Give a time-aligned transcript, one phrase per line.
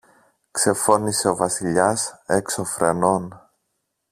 [0.51, 3.49] ξεφώνισε ο Βασιλιάς έξω φρενών.